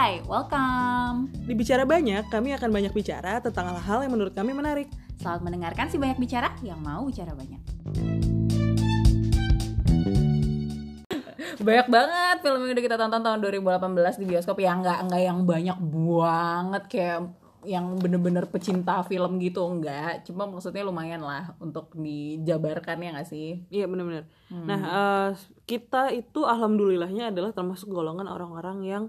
[0.00, 1.28] Hai, welcome.
[1.44, 4.88] Di Bicara Banyak, kami akan banyak bicara tentang hal-hal yang menurut kami menarik.
[5.20, 7.60] Selamat mendengarkan si banyak bicara yang mau bicara banyak.
[11.60, 15.38] Banyak banget film yang udah kita tonton tahun 2018 di bioskop yang nggak nggak yang
[15.44, 17.18] banyak banget kayak
[17.68, 23.68] yang bener-bener pecinta film gitu enggak cuma maksudnya lumayan lah untuk dijabarkan ya nggak sih
[23.68, 24.24] Iya benar-benar.
[24.48, 25.28] Nah eh,
[25.68, 29.04] kita itu alhamdulillahnya adalah termasuk golongan orang-orang yang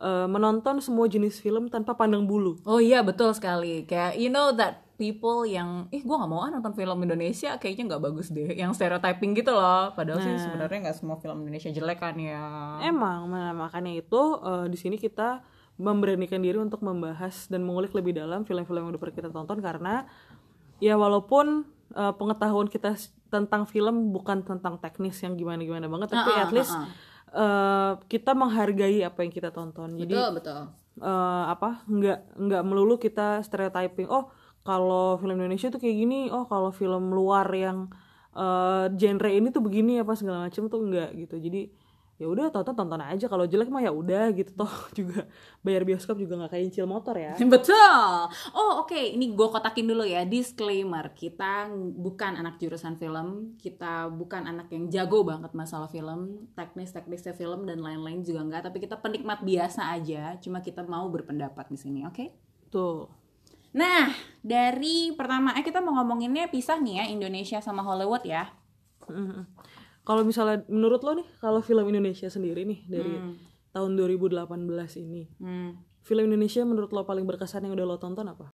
[0.00, 2.60] eh, menonton semua jenis film tanpa pandang bulu.
[2.64, 3.84] Oh iya betul sekali.
[3.84, 7.94] Kayak you know that people yang ih gue nggak mau ah nonton film Indonesia kayaknya
[7.94, 8.48] nggak bagus deh.
[8.56, 9.92] Yang stereotyping gitu loh.
[9.92, 12.40] Padahal sih sebenarnya nggak semua film Indonesia jelek kan ya.
[12.80, 15.44] Emang nah, makanya itu eh, di sini kita
[15.76, 20.08] memberanikan diri untuk membahas dan mengulik lebih dalam film-film yang udah pernah kita tonton karena
[20.80, 22.96] ya walaupun eh, pengetahuan kita
[23.28, 26.88] tentang film bukan tentang teknis yang gimana-gimana banget tapi Ah, ah, at least ah, ah.
[27.32, 29.96] Eh, kita menghargai apa yang kita tonton.
[29.98, 30.60] Jadi betul betul
[31.00, 34.32] eh, apa nggak nggak melulu kita stereotyping oh
[34.66, 37.92] kalau film Indonesia tuh kayak gini oh kalau film luar yang
[38.32, 41.68] eh, genre ini tuh begini apa segala macam tuh enggak gitu jadi
[42.16, 45.28] ya udah tonton tonton aja kalau jelek mah ya udah gitu toh juga
[45.60, 48.28] bayar bioskop juga nggak kayak nyicil motor ya Betul.
[48.52, 51.14] Oh oke, ini gue kotakin dulu ya disclaimer.
[51.14, 57.64] Kita bukan anak jurusan film, kita bukan anak yang jago banget masalah film, teknis-teknisnya film
[57.64, 58.62] dan lain-lain juga enggak.
[58.68, 60.36] Tapi kita penikmat biasa aja.
[60.42, 62.46] Cuma kita mau berpendapat di sini, oke?
[62.70, 63.06] tuh
[63.76, 64.08] Nah,
[64.40, 68.48] dari pertama, eh kita mau ngomonginnya pisah nih ya Indonesia sama Hollywood ya.
[70.06, 73.14] Kalau misalnya menurut lo nih kalau film Indonesia sendiri nih dari
[73.68, 74.46] tahun 2018
[74.96, 75.76] ini Hmm.
[76.00, 78.54] film Indonesia menurut lo paling berkesan yang udah lo tonton apa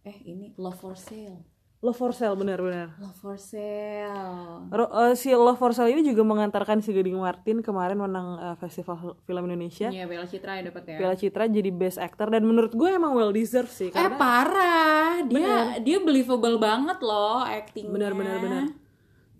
[0.00, 1.46] Eh ini Love for Sale.
[1.78, 4.66] Love for Sale benar-benar Love for Sale.
[4.68, 8.56] Ro- eh, si Love for Sale ini juga mengantarkan si Gading Martin kemarin menang eh,
[8.56, 9.90] Festival Film Indonesia.
[9.90, 10.96] Iya, Bella Citra ya dapat ya.
[10.96, 15.22] Piala Citra jadi Best Actor dan menurut gue emang well deserved sih Eh karena parah,
[15.22, 17.94] dia dia believable banget loh actingnya.
[17.94, 18.62] Benar, benar, benar.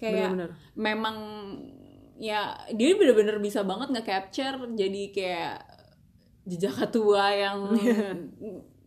[0.02, 0.50] Kayak Benar, benar.
[0.74, 1.16] memang
[2.18, 2.40] ya
[2.70, 5.54] dia bener-bener bisa banget nge-capture jadi kayak
[6.42, 7.70] jejak tua yang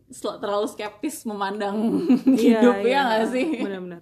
[0.08, 3.00] sel- terlalu skeptis memandang Iya, hidup iya.
[3.00, 3.46] ya gak sih?
[3.58, 4.00] Benar-benar.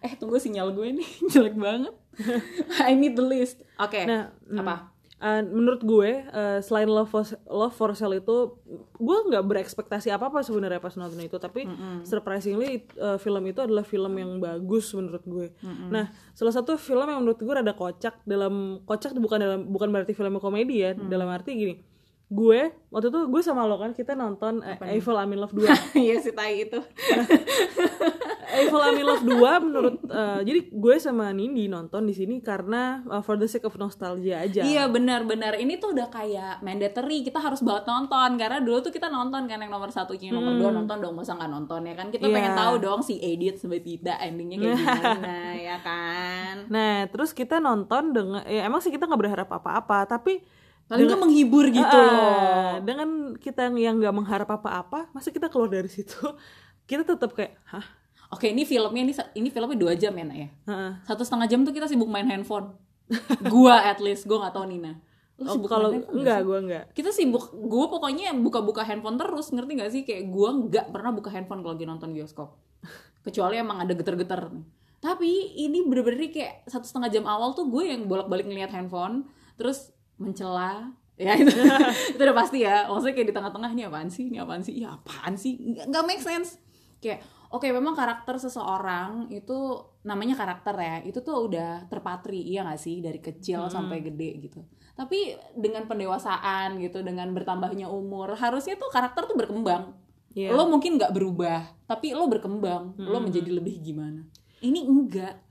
[0.00, 1.92] Eh tunggu sinyal gue nih jelek banget.
[2.88, 3.60] I need the list.
[3.76, 4.04] Oke.
[4.04, 4.93] Nah, apa?
[5.24, 8.60] Eh, menurut gue eh, selain Love for, Love for Sale itu
[9.00, 11.40] gue nggak berekspektasi apa apa sebenarnya pas nonton itu.
[11.40, 11.64] Tapi
[12.04, 15.48] surprisingly eh, film itu adalah film yang bagus menurut gue.
[15.88, 20.12] Nah salah satu film yang menurut gue rada kocak dalam kocak bukan dalam bukan berarti
[20.12, 21.93] film komedi ya dalam arti gini
[22.26, 25.68] gue waktu itu gue sama lo kan kita nonton eh, Eiffel I'm in Love 2
[26.00, 26.80] Iya si tai itu.
[28.54, 33.02] Eiffel I'm in Love 2 menurut eh, jadi gue sama Nindi nonton di sini karena
[33.04, 34.62] eh, for the sake of nostalgia aja.
[34.62, 38.30] Iya benar-benar ini tuh udah kayak mandatory kita harus banget nonton.
[38.34, 41.50] Karena dulu tuh kita nonton kan yang nomor satunya nomor dua nonton dong masa nggak
[41.50, 42.08] nonton ya kan?
[42.08, 42.34] Kita Iya.
[42.34, 46.54] pengen tahu dong si edit sampai tidak endingnya kayak gimana ya kan?
[46.66, 50.40] Nah, terus kita nonton dengan ya emang sih kita nggak berharap apa-apa, tapi
[50.94, 52.72] paling nggak menghibur gitu Ah, loh.
[52.80, 56.14] Dengan kita yang nggak mengharap apa-apa, masa kita keluar dari situ?
[56.84, 57.80] Kita tetap kayak, hah?
[58.28, 60.48] oke ini filmnya ini ini filmnya dua jam ya nak ya?
[60.66, 60.92] Heeh.
[61.02, 62.76] satu setengah jam tuh kita sibuk main handphone.
[63.48, 64.92] Gua at least gua nggak tahu Nina.
[65.34, 66.84] Lu Oh, sibuk kalau enggak, gue enggak.
[66.92, 70.02] kita sibuk gue pokoknya buka-buka handphone terus ngerti gak sih?
[70.02, 72.52] Kayak gue nggak pernah buka handphone kalau lagi nonton bioskop.
[73.24, 74.50] Kecuali emang ada geter-geter
[74.98, 79.92] tapi ini bener-bener kayak satu setengah jam awal tuh gue yang bolak-balik ngeliat handphone terus
[80.18, 80.92] mencela.
[81.14, 81.54] Ya itu.
[82.14, 82.90] Itu udah pasti ya.
[82.90, 84.30] Maksudnya kayak di tengah-tengah ini apaan sih?
[84.30, 84.74] Ini apaan sih?
[84.74, 85.54] Ya apaan sih?
[85.60, 86.58] Nggak, make sense.
[86.98, 87.22] Kayak
[87.54, 92.98] oke memang karakter seseorang itu namanya karakter ya itu tuh udah terpatri iya gak sih?
[92.98, 94.60] Dari kecil sampai gede gitu.
[94.94, 99.94] Tapi dengan pendewasaan gitu dengan bertambahnya umur harusnya tuh karakter tuh berkembang.
[100.34, 100.50] Iya.
[100.50, 102.98] lo mungkin nggak berubah tapi lo berkembang.
[102.98, 104.26] Lo menjadi lebih gimana?
[104.58, 105.43] Ini enggak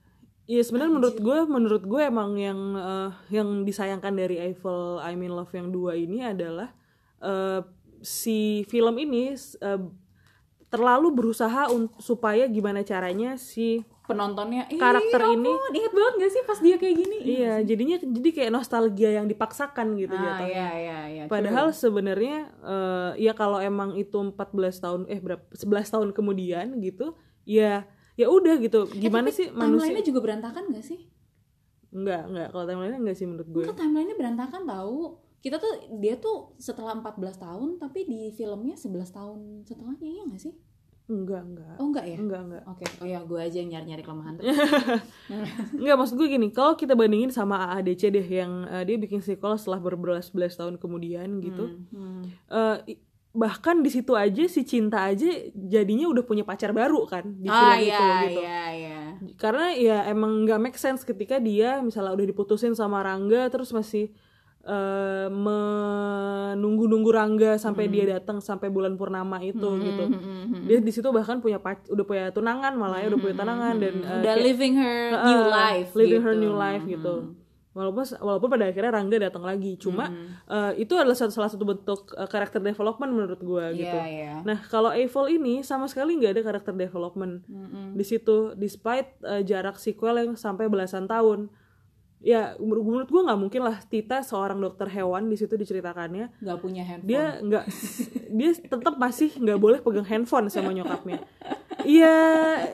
[0.44, 5.32] Iya sebenarnya menurut gue, menurut gue emang yang eh, yang disayangkan dari Eiffel I'm in
[5.32, 6.76] Love yang dua ini adalah
[7.24, 7.64] eh,
[8.04, 9.82] si film ini eh,
[10.68, 11.72] terlalu berusaha
[12.02, 16.96] supaya gimana caranya si penontonnya "Ih, Karakter ini- ingat banget gak sih pas dia kayak
[16.98, 17.18] gini?
[17.24, 23.12] Iya, jadinya jadi kayak nostalgia yang dipaksakan gitu ah, iya iya iya Padahal sebenarnya eh,
[23.22, 27.16] ya kalau emang itu 14 tahun eh berapa 11 tahun kemudian gitu,
[27.48, 28.86] ya ya udah gitu.
[28.90, 29.90] Gimana sih manusia?
[29.90, 31.00] timelinenya juga berantakan gak sih
[31.90, 32.48] Enggak, enggak.
[32.50, 33.64] Kalau timeline enggak sih menurut gue.
[33.64, 34.98] Enggak timelinenya berantakan tahu
[35.40, 40.40] kita tuh dia tuh setelah 14 tahun tapi di filmnya 11 tahun setelahnya ya gak
[40.42, 40.56] sih
[41.04, 42.16] enggak enggak Oh enggak ya?
[42.16, 44.40] enggak enggak Oke, oh ya gue aja yang nyari-nyari kelemahan.
[45.76, 49.56] Enggak maksud gue gini, kalau kita bandingin sama AADC deh yang eh, dia bikin sequel
[49.56, 51.76] setelah berbelas-belas tahun kemudian gitu.
[51.92, 52.24] Hmm.
[52.48, 53.02] eh, i-
[53.34, 57.74] bahkan di situ aja si cinta aja jadinya udah punya pacar baru kan di Ah
[57.74, 58.40] film iya itu gitu.
[58.40, 59.00] iya iya.
[59.36, 64.14] Karena ya emang nggak make sense ketika dia misalnya udah diputusin sama Rangga terus masih
[64.64, 70.04] eh, menunggu-nunggu Rangga sampai dia datang sampai bulan purnama itu gitu.
[70.08, 70.64] Hmm.
[70.64, 73.94] Dia di situ bahkan punya pac- udah punya tunangan malah ya udah punya tunangan dan
[73.98, 75.90] eh, Udah kayak- living her new Uh, life.
[75.94, 76.26] living gitu.
[76.26, 77.16] her new life gitu
[77.74, 79.76] walaupun walaupun pada akhirnya Rangga datang lagi.
[79.76, 80.38] Cuma Hmm.
[80.46, 83.98] uh, itu adalah satu salah satu bentuk uh, karakter development menurut gue Iya gitu.
[84.00, 84.34] iya.
[84.42, 87.42] nah kalau Eiffel ini sama sekali nggak ada karakter development.
[87.92, 91.50] Di situ despite uh, jarak sequel yang sampai belasan tahun.
[92.24, 96.32] Ya menurut, gue nggak mungkin lah Tita seorang dokter hewan di situ diceritakannya.
[96.40, 97.04] Gak punya handphone.
[97.12, 97.66] dia nggak
[98.32, 101.20] dia tetap masih nggak boleh pegang handphone sama nyokapnya
[101.86, 102.16] iya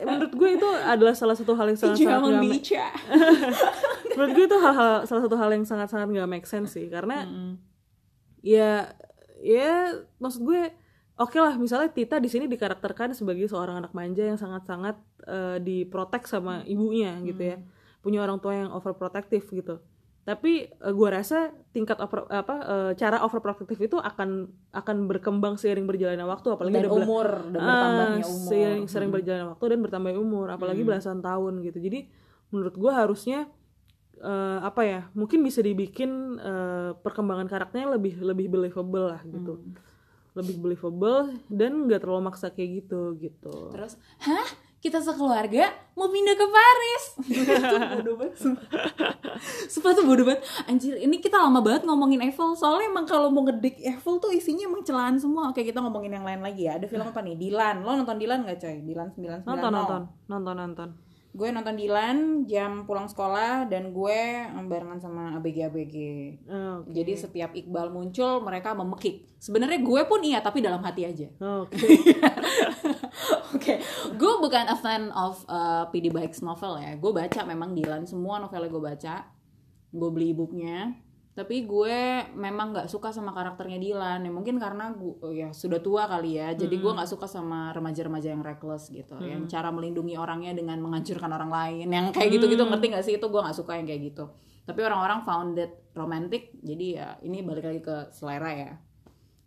[0.02, 2.86] menurut gue itu adalah salah satu hal yang sangat sangat Jangan nggak ma- bica.
[4.14, 7.26] menurut gue itu hal-hal salah satu hal yang sangat sangat nggak make sense sih karena
[8.40, 8.90] ya
[9.38, 10.72] ya maksud gue
[11.16, 14.96] oke lah misalnya Tita di sini dikarakterkan sebagai seorang anak manja yang sangat sangat
[15.58, 17.56] diprotek sama ibunya gitu ya.
[18.00, 19.76] Punya orang tua yang overprotective gitu
[20.20, 25.84] tapi eh, gue rasa tingkat over, apa eh, cara overprotective itu akan akan berkembang seiring
[25.84, 28.46] berjalannya waktu apalagi Dan udah umur dan Ah, bertambahnya umur.
[28.46, 31.78] seiring, sering berjalannya waktu dan bertambah umur apalagi belasan tahun gitu.
[31.78, 31.98] Jadi
[32.50, 33.48] menurut gue harusnya
[34.16, 39.64] eh, apa ya mungkin bisa dibikin eh, perkembangan karakternya lebih lebih believable lah gitu.
[40.30, 43.72] Lebih believable dan nggak terlalu maksa kayak gitu gitu.
[43.72, 44.46] Terus, hah?
[44.80, 47.04] Kita sekeluarga mau pindah ke Paris.
[47.36, 48.36] Itu bodoh banget.
[49.68, 50.40] Sumpah tuh bodoh banget.
[50.64, 52.56] Anjir, ini kita lama banget ngomongin Eiffel.
[52.56, 55.52] Soalnya emang kalau mau ngedik Eiffel tuh isinya emang celaan semua.
[55.52, 56.80] Oke, kita ngomongin yang lain lagi ya.
[56.80, 57.36] Ada film apa nih?
[57.36, 57.84] Dilan.
[57.84, 58.76] Lo nonton Dilan gak coy?
[58.80, 59.44] Dilan 990.
[59.44, 60.88] nonton nonton nonton nonton
[61.30, 64.20] Gue nonton Dilan jam pulang sekolah dan gue
[64.66, 65.96] barengan sama ABG-ABG.
[66.50, 69.30] Oh, oke Jadi setiap Iqbal muncul mereka memekik.
[69.38, 71.30] Sebenarnya gue pun iya tapi dalam hati aja.
[71.38, 71.86] oke Oke,
[74.20, 76.92] gue bukan a fan of uh, PD Bikes novel ya.
[77.00, 79.14] Gue baca memang Dilan semua novelnya gue baca.
[79.90, 80.92] Gue beli e-booknya.
[81.30, 84.20] Tapi gue memang nggak suka sama karakternya Dilan.
[84.28, 86.52] Ya mungkin karena gue ya sudah tua kali ya.
[86.52, 89.16] Jadi gue nggak suka sama remaja-remaja yang reckless gitu.
[89.24, 91.88] Yang cara melindungi orangnya dengan menghancurkan orang lain.
[91.88, 93.14] Yang kayak gitu-gitu ngerti gak sih?
[93.16, 94.28] Itu gue nggak suka yang kayak gitu.
[94.68, 96.52] Tapi orang-orang found it romantic.
[96.60, 98.72] Jadi ya ini balik lagi ke selera ya.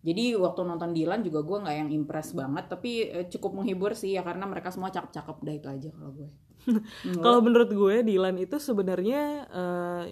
[0.03, 4.11] Jadi waktu nonton Dilan juga gue nggak yang impress banget, tapi eh, cukup menghibur sih
[4.15, 6.29] ya karena mereka semua cakep-cakep, dah itu aja kalau gue.
[7.23, 9.21] Kalau menurut gue Dilan itu sebenarnya
[9.51, 10.03] eh,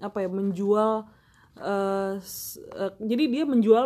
[0.00, 0.92] apa ya menjual
[2.20, 3.84] s- eh, jadi dia menjual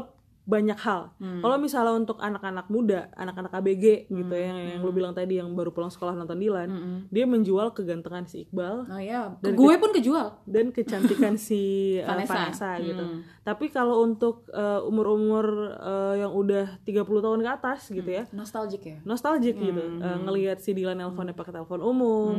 [0.48, 1.12] banyak hal.
[1.14, 1.38] Hmm.
[1.38, 4.32] Kalau misalnya untuk anak-anak muda, anak-anak ABG gitu Hmm.
[4.32, 6.68] ya, yang, yang lu bilang tadi yang baru pulang sekolah nonton Dilan,
[7.06, 10.40] dia menjual kegantengan si Iqbal Oh ya, gue pun kejual.
[10.44, 11.60] dan kecantikan si
[12.00, 12.32] eh, Vanessa.
[12.34, 13.04] Vanessa, gitu.
[13.04, 13.20] Hmm.
[13.42, 18.80] Tapi kalau untuk eh, umur-umur eh, yang udah 30 tahun ke atas gitu ya, Nostalgic
[18.82, 18.96] ya.
[19.04, 22.32] nostalgic Hmm, gitu Eh, ngelihat si Dilan nelfonnya pakai telepon umum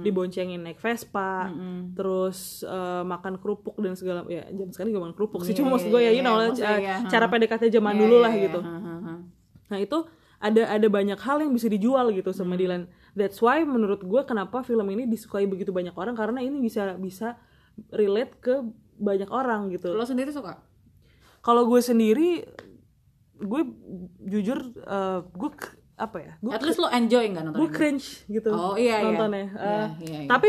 [0.00, 5.16] diboncengin naik Vespa Hmm, terus eh, makan kerupuk dan segala ya jam sekarang juga makan
[5.16, 7.26] kerupuk sih Iya, cuma maksud iya, gue ya you iya, know maksudnya eh, ya, cara
[7.26, 7.30] ha.
[7.58, 9.14] PDKT zaman Iya, dulu iya, lah iya, gitu ha.
[9.66, 9.98] nah itu
[10.36, 12.38] ada ada banyak hal yang bisa dijual gitu Hmm.
[12.38, 16.58] sama Dilan that's why menurut gue kenapa film ini disukai begitu banyak orang karena ini
[16.58, 17.40] bisa bisa
[17.90, 18.54] relate ke
[18.94, 20.60] banyak orang gitu Lo sendiri suka?
[21.40, 22.44] kalau gue sendiri
[23.36, 23.62] gue
[24.22, 25.50] jujur eh, gue
[25.96, 29.04] apa ya gue At least lo enjoy nggak nonton gue cringe gitu Oh, iya, iya.
[29.06, 30.28] nontonnya Iya, Eh, iya, iya.
[30.28, 30.48] tapi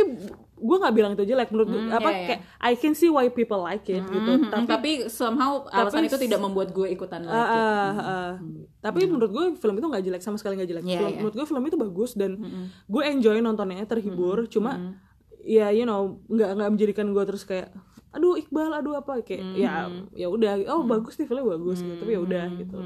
[0.57, 2.25] gue nggak bilang itu jelek menurut gue Hmm, apa iya, iya.
[2.25, 4.31] kayak I can see why people like it gitu.
[4.33, 7.53] Hmm, tapi tapi, somehow alasan tapi- itu tidak membuat gue ikutan like ah, it.
[7.53, 8.31] ah, ah.
[8.81, 10.83] tapi menurut gue film itu nggak jelek sama sekali nggak jelek.
[10.83, 10.89] Hmm.
[10.89, 11.17] Iya, Film- iya.
[11.21, 12.31] menurut gue film itu bagus dan
[12.83, 14.49] gue enjoy nontonnya terhibur.
[14.49, 14.97] Cuma
[15.39, 17.69] ya you know nggak nggak menjadikan gue terus kayak
[18.09, 19.21] aduh Iqbal aduh apa?
[19.21, 22.01] Kayak ya ya udah oh bagus nih filmnya bagus gitu.
[22.01, 22.77] Tapi ya udah gitu.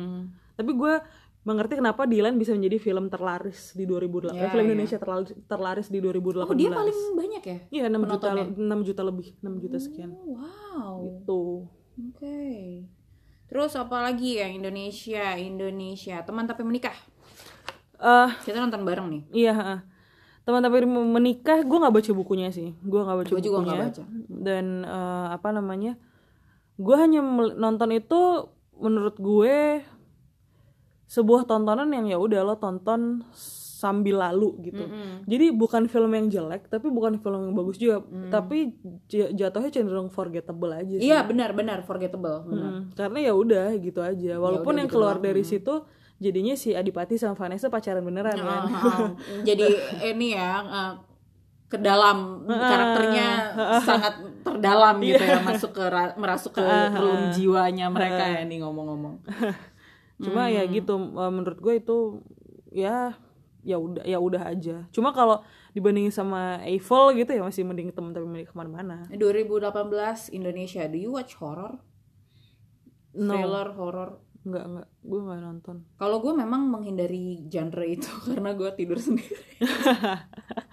[0.52, 0.94] tapi gue
[1.42, 4.72] mengerti kenapa Dilan bisa menjadi film terlaris di 2008 Iya, eh, film iya.
[4.72, 7.58] Indonesia terlaris, terlaris di 2018 Oh dia paling banyak ya?
[7.72, 8.28] Iya 6 juta?
[8.32, 10.94] 6 juta lebih 6 juta sekian Oh, Wow.
[11.04, 11.42] gitu
[11.92, 12.42] Oke.
[13.46, 16.24] Terus apa lagi ya Indonesia, Indonesia.
[16.24, 16.96] Teman tapi menikah.
[17.98, 19.24] eh Kita nonton bareng nih.
[19.36, 19.86] iya
[20.42, 23.90] teman tapi menikah gue nggak baca bukunya sih gue nggak baca Gua juga bukunya nggak
[23.94, 24.04] baca.
[24.28, 25.94] dan eh, apa namanya
[26.76, 27.22] gue hanya
[27.54, 29.86] nonton itu menurut gue
[31.12, 33.20] sebuah tontonan yang ya udah lo tonton
[33.76, 34.86] sambil lalu gitu.
[35.26, 38.00] Jadi bukan film yang jelek tapi bukan film yang bagus juga.
[38.30, 41.04] Tapi j- jatuhnya cenderung forgettable aja sih.
[41.04, 42.46] Iya benar benar forgettable.
[42.46, 42.70] Benar.
[42.70, 44.38] Hmm, karena ya udah gitu aja.
[44.38, 45.26] Walaupun udah yang gitu keluar doang.
[45.26, 45.74] dari situ
[46.16, 48.64] jadinya si Adipati sama Vanessa pacaran beneran kan?
[48.70, 49.10] Ah,
[49.48, 49.68] jadi
[50.14, 50.94] ini ya eh,
[51.68, 53.28] ke dalam karakternya
[53.82, 59.16] sangat terdalam gitu ya masuk ke ra- merasuk ke relung jiwanya mereka ya nih ngomong-ngomong
[60.22, 61.98] cuma ya gitu eh, menurut gue itu
[62.72, 63.18] ya
[63.62, 64.86] ya udah ya udah aja.
[64.90, 65.46] Cuma kalau
[65.78, 69.06] dibandingin sama Eiffel gitu ya masih mending temen tapi mending ke mana-mana.
[69.14, 71.78] 2018 Indonesia do you watch horror?
[73.14, 73.38] No.
[73.38, 74.10] thriller horror?
[74.42, 74.88] Nggak nggak.
[75.06, 75.76] Gue nggak nonton.
[76.02, 79.38] Kalau gue memang menghindari genre itu karena gue tidur sendiri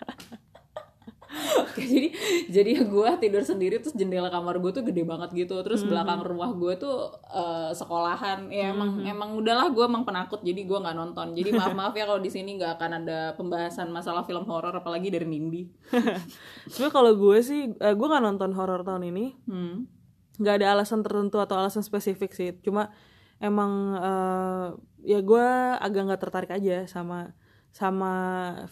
[1.93, 2.09] jadi
[2.49, 5.61] jadi gue tidur sendiri terus jendela kamar gue tuh gede banget gitu.
[5.63, 8.51] Terus belakang rumah gue tuh eh, sekolahan.
[8.51, 11.35] Ya emang emang udahlah gue emang penakut jadi gue nggak nonton.
[11.39, 15.09] Jadi maaf maaf ya kalau di sini nggak akan ada pembahasan masalah film horor apalagi
[15.09, 15.67] dari Nindi.
[16.75, 19.27] Cuma kalau gue sih eh, gue nggak nonton horor tahun ini.
[19.49, 19.77] Hmm.
[20.39, 22.55] nggak ada alasan tertentu atau alasan spesifik sih.
[22.63, 22.95] Cuma
[23.43, 24.67] emang eh,
[25.03, 25.47] ya gue
[25.79, 27.35] agak nggak tertarik aja sama
[27.69, 28.13] sama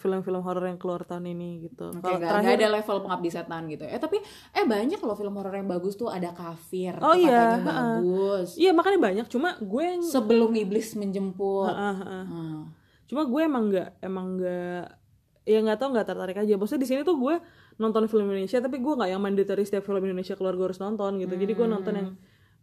[0.00, 1.93] film-film horor yang keluar tahun ini gitu.
[1.93, 4.19] Oke, kalau terakhir nggak ada level pengabdi setan gitu eh tapi
[4.57, 6.09] eh banyak loh film horor yang bagus tuh.
[6.09, 8.57] Ada kafir Oh iya, bagus.
[8.57, 9.26] Iya makanya banyak.
[9.29, 11.71] Cuma gue yang sebelum iblis menjemput.
[11.71, 12.25] Ah, ah, ah.
[12.26, 12.61] Hmm.
[13.07, 14.85] cuma gue emang nggak emang nggak
[15.47, 16.59] ya nggak tau nggak tertarik aja.
[16.59, 17.38] Maksudnya di sini tuh gue
[17.79, 21.23] nonton film Indonesia tapi gue nggak yang mandatory setiap film Indonesia keluar gue harus nonton
[21.23, 21.35] gitu.
[21.37, 22.09] Jadi gue nonton yang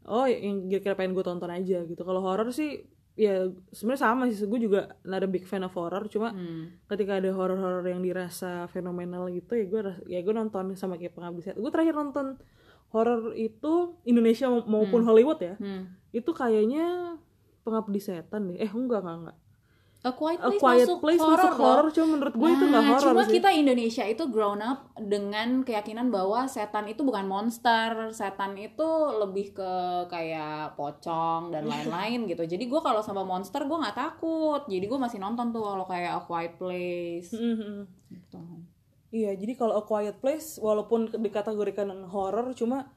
[0.10, 2.02] oh yang kira-kira pengen gue tonton aja gitu.
[2.04, 2.84] Kalau horor sih
[3.16, 4.44] ya sebenarnya sama sih.
[4.44, 6.74] Gue juga not a big fan of horror cuma Hmm.
[6.88, 11.42] ketika ada horor-horor yang dirasa fenomenal gitu ya gue ya gue nonton sama kayak pengabdi
[11.42, 12.38] setan gue terakhir nonton
[12.90, 15.56] horor itu Indonesia mau- maupun Hollywood ya.
[15.56, 15.94] Hmm.
[16.10, 17.18] itu kayaknya
[17.62, 18.58] pengabdi setan deh.
[18.58, 19.38] Eh enggak enggak enggak
[20.04, 21.64] A Quiet A Place Quiet masuk Place horor masuk loh.
[21.64, 24.80] horor cuma menurut gue itu nggak Nah, horor cuma sih kita Indonesia itu grown up
[25.00, 28.84] dengan keyakinan bahwa setan itu bukan monster, setan itu
[29.24, 29.72] lebih ke
[30.12, 32.44] kayak pocong dan lain-lain gitu.
[32.44, 34.68] Jadi gue kalau sama monster gue nggak takut.
[34.68, 37.32] Jadi gue masih nonton tuh kalau kayak A Quiet Place.
[37.32, 37.88] Mhm.
[38.12, 38.42] Gitu.
[39.14, 42.92] Iya, jadi kalau A Quiet Place walaupun dikategorikan horor cuma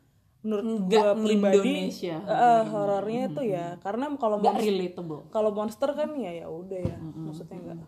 [0.46, 2.16] menurut Nggak gue pribadi Indonesia.
[2.22, 5.20] eh, horornya itu ya karena kalau Gak monster, relatable.
[5.28, 7.78] kalau monster kan ya ya udah ya maksudnya enggak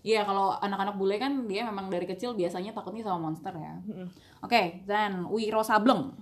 [0.00, 3.82] Iya kalau anak-anak bule kan dia memang dari kecil biasanya takutnya sama monster ya.
[4.40, 6.14] Oke, dan Wiro Sableng.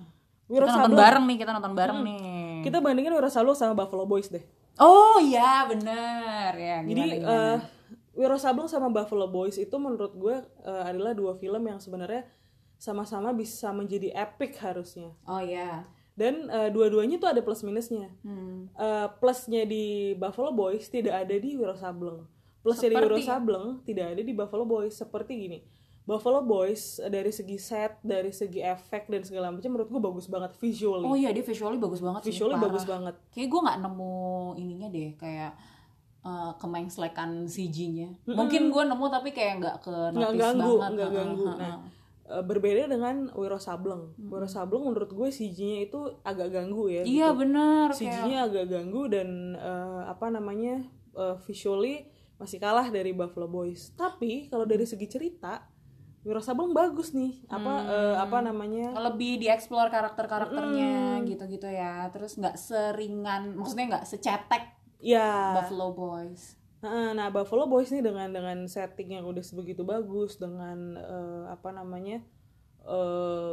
[0.46, 0.98] Wiro kita nonton Sableng.
[0.98, 2.20] bareng nih, kita nonton bareng nih.
[2.62, 4.42] kita bandingin Wiro Sableng sama Buffalo Boys deh
[4.76, 6.76] Oh iya bener ya.
[6.82, 7.56] jadi Gimana, eh,
[8.12, 12.24] Wiro Sableng sama Buffalo Boys itu menurut gue eh, adalah dua film yang sebenarnya
[12.76, 15.84] sama-sama bisa menjadi epic harusnya oh iya.
[16.12, 18.68] dan eh, dua-duanya tuh ada plus minusnya Hmm.
[18.70, 22.24] Eh, plusnya di Buffalo Boys tidak ada di Wiro Sableng.
[22.60, 24.92] Plusnya di Wiro Seperti- Sableng tidak ada di Buffalo Boys.
[24.92, 25.58] Seperti gini,
[26.02, 30.26] Buffalo Boys eh, dari segi set, dari segi efek dan segala macam menurut gue bagus
[30.26, 31.02] banget visually.
[31.02, 32.30] Oh iya dia visually bagus banget sih.
[32.30, 32.64] visually parah.
[32.66, 33.14] bagus banget.
[33.30, 34.14] Kayak gue nggak nemu
[34.56, 35.52] ininya deh kayak
[36.22, 38.08] uh, kemengslekan CG-nya.
[38.26, 40.90] Mungkin gue nemu tapi kayak nggak ke notice ganggu, banget.
[40.92, 41.46] nggak Heeh, ganggu.
[41.54, 41.76] Nah,
[42.28, 44.14] eh, berbeda dengan Wiro Sableng.
[44.18, 47.02] Wiro Sableng menurut gue CG-nya itu agak ganggu ya.
[47.02, 47.42] Iya gitu.
[47.54, 50.84] Kayak, CG-nya agak ganggu dan eh, apa namanya
[51.16, 52.06] eh, visually
[52.36, 53.96] masih kalah dari Buffalo Boys.
[53.96, 55.64] Tapi kalau dari segi cerita,
[56.26, 57.46] Wiro Sableng bagus nih.
[57.48, 58.92] Apa eh, apa namanya?
[59.10, 62.10] lebih dieksplor karakter-karakternya gitu-gitu ya.
[62.12, 65.54] Terus nggak seringan, maksudnya nggak secetek Ya.
[65.60, 66.56] Buffalo Boys.
[66.84, 72.20] Nah, Buffalo Boys nih dengan dengan setting yang udah sebegitu bagus dengan eh, apa namanya?
[72.86, 73.52] eh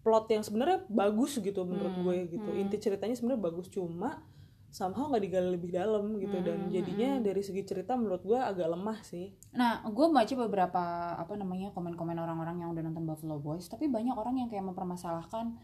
[0.00, 2.50] plot yang sebenarnya bagus gitu menurut gue gitu.
[2.56, 4.24] Inti ceritanya sebenarnya bagus cuma
[4.70, 9.02] somehow nggak digali lebih dalam gitu dan jadinya dari segi cerita menurut gue agak lemah
[9.02, 9.34] sih.
[9.50, 10.82] Nah, gue baca beberapa
[11.18, 15.58] apa namanya komen-komen orang-orang yang udah nonton Buffalo Boys, tapi banyak orang yang kayak mempermasalahkan,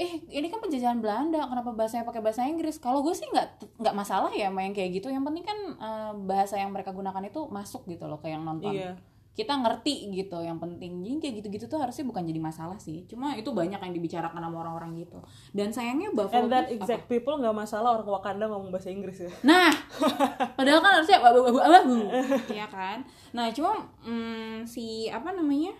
[0.00, 2.80] eh ini kan penjajahan Belanda, kenapa bahasanya pakai bahasa Inggris?
[2.80, 5.12] Kalau gue sih nggak nggak masalah ya main kayak gitu.
[5.12, 8.72] Yang penting kan eh, bahasa yang mereka gunakan itu masuk gitu loh ke yang nonton.
[8.72, 8.96] Iya.
[9.30, 11.04] Kita ngerti gitu, yang penting.
[11.04, 13.04] Jadi kayak gitu-gitu tuh harusnya bukan jadi masalah sih.
[13.08, 15.20] Cuma itu banyak yang dibicarakan sama orang-orang gitu.
[15.52, 19.30] Dan sayangnya Buffalo And that exact people nggak masalah orang Wakanda ngomong bahasa Inggris ya.
[19.44, 19.68] Nah,
[20.58, 21.96] padahal kan harusnya abu abu abu,
[22.48, 23.04] ya kan.
[23.36, 25.76] Nah, cuma mm, si apa namanya?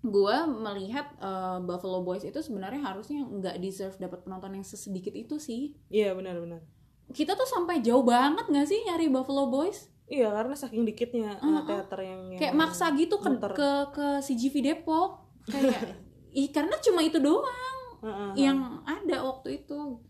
[0.00, 5.36] Gua melihat eh, Buffalo Boys itu sebenarnya harusnya nggak deserve dapat penonton yang sesedikit itu
[5.36, 5.76] sih.
[5.88, 6.64] Iya benar-benar.
[7.10, 9.90] Kita tuh sampai jauh banget nggak sih nyari Buffalo Boys?
[10.06, 13.52] Iya karena saking dikitnya uh, teater yang, yang Kayak maksa gitu ke muter.
[13.54, 15.22] ke ke CGV Depok.
[15.46, 15.94] Kayak
[16.40, 18.46] ih, karena cuma itu doang Heeh.
[18.48, 20.00] yang ada waktu itu.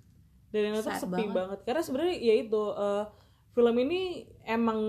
[0.50, 1.30] dan yang nonton sepi banget.
[1.30, 1.58] banget.
[1.62, 3.04] karena sebenarnya ya itu eh,
[3.54, 4.00] film ini
[4.42, 4.80] emang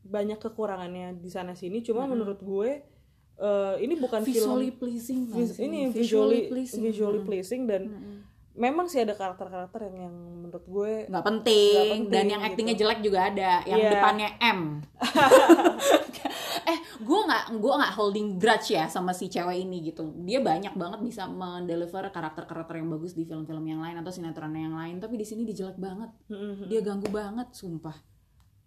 [0.00, 2.84] banyak kekurangannya di sana sini cuma menurut gue
[3.40, 5.64] eh, ini bukan Visually film pleasing vis- sih?
[5.64, 6.80] ini visually pleasing.
[6.82, 7.82] visually pleasing dan
[8.52, 12.48] memang sih ada karakter-karakter yang yang menurut gue nggak penting, Nggak penting, dan yang gitu.
[12.50, 13.90] aktingnya jelek juga ada yang Iya.
[13.90, 14.60] depannya M
[16.62, 20.74] eh gue nggak gue nggak holding grudge ya sama si cewek ini gitu dia banyak
[20.74, 25.16] banget bisa mendeliver karakter-karakter yang bagus di film-film yang lain atau sinetron yang lain tapi
[25.16, 26.68] di sini dia jelek banget Mm-mm.
[26.68, 27.96] dia ganggu banget sumpah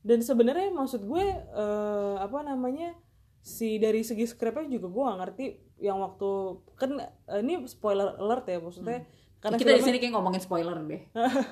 [0.01, 2.98] dan sebenarnya maksud gue eh, apa namanya
[3.43, 5.45] si dari segi skripnya juga gue gak ngerti
[5.77, 6.29] yang waktu
[6.73, 9.03] kan eh, ini spoiler alert ya maksudnya
[9.43, 11.03] karena kita di filmnya- sini kayak ngomongin spoiler deh.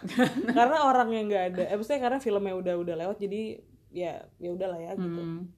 [0.55, 3.59] Karena orang yang nggak ada eh maksudnya karena filmnya udah udah lewat jadi
[3.91, 5.19] ya ya udahlah ya gitu.
[5.19, 5.51] Hmm.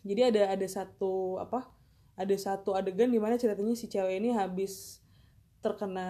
[0.00, 1.68] jadi ada ada satu apa
[2.16, 4.99] ada satu adegan di mana ceritanya si cewek ini habis
[5.60, 6.08] terkena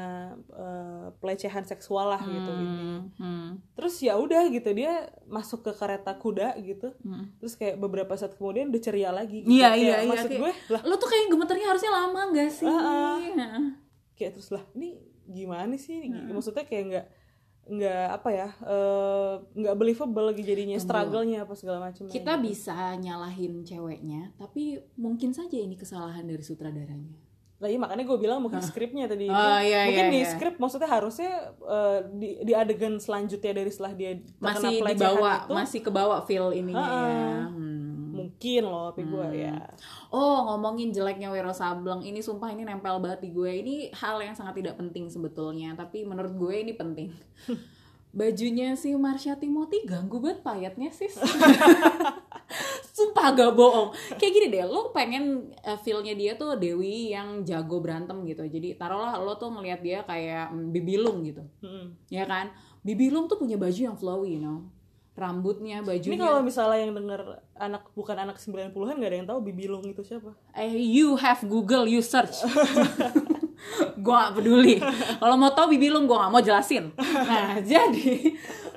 [0.49, 2.51] eh, pelecehan seksual lah gitu.
[2.51, 3.01] Hmm.
[3.13, 3.49] Hmm.
[3.73, 4.93] terus ya udah gitu dia
[5.25, 7.35] masuk ke kereta kuda gitu Hmm.
[7.37, 9.51] terus kayak beberapa saat kemudian udah ceria lagi gitu.
[9.53, 10.09] Iya Kayak iya iya.
[10.09, 12.67] maksud kayak- gue lah lo tuh kayak gemeternya harusnya lama gak sih?
[12.67, 13.19] Ah.
[13.19, 13.65] Heeh.
[14.15, 17.07] kayak terus lah ini gimana sih Gi- maksudnya kayak nggak
[17.71, 23.63] nggak apa ya eh, nggak believable lagi jadinya struggle-nya apa segala macam Kita bisa nyalahin
[23.63, 27.15] ceweknya, tapi mungkin saja ini kesalahan dari sutradaranya.
[27.61, 29.29] Lah iya makanya gue bilang mungkin skripnya tadi.
[29.29, 30.31] Oh, Kan iya, mungkin iya, di iya.
[30.33, 35.81] skrip maksudnya harusnya eh, di di adegan selanjutnya dari setelah dia Masih dibawa, itu masih
[35.85, 37.33] kebawa feel ininya Ah, ya.
[37.53, 38.17] Hmm.
[38.17, 39.61] mungkin loh tapi gue ya.
[40.09, 43.53] Oh ngomongin jeleknya Wiro Sableng ini sumpah ini nempel banget di gue.
[43.61, 47.13] Ini hal yang sangat tidak penting sebetulnya tapi menurut gue ini penting.
[48.11, 51.15] Bajunya si Marsha Timothy ganggu banget payatnya sis
[52.91, 57.79] sumpah gak bohong kayak gini deh lo pengen eh, feel-nya dia tuh Dewi yang jago
[57.79, 61.95] berantem gitu jadi taruhlah lo tuh ngelihat dia kayak mm, Bibilung gitu Mm-mm.
[62.11, 62.51] ya kan
[62.83, 64.67] Bibilung tuh punya baju yang flowy you know
[65.21, 67.21] rambutnya ini bajunya kalau misalnya yang denger
[67.61, 71.85] anak bukan anak 90-an gak ada yang tahu Bibilung itu siapa Eh, you have Google,
[71.85, 72.41] you search.
[74.05, 74.81] gua gak peduli.
[75.21, 76.89] Kalau mau tahu Bibilung, gua gak mau jelasin.
[76.97, 78.33] Nah, jadi